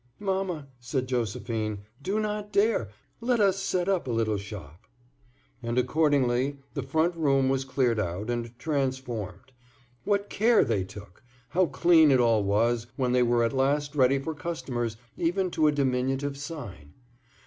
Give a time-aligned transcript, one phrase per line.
[0.17, 2.89] "Mamma," said Josephine, "do not dare!
[3.19, 4.87] Let us set up a little shop."
[5.61, 9.51] And accordingly the front room was cleared out and transformed.
[10.03, 11.21] What care they took!
[11.49, 15.67] How clean it all was when they were at last ready for customers, even to
[15.67, 16.93] a diminutive sign.